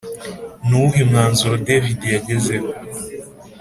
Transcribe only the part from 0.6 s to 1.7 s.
Ni uwuhe mwanzuro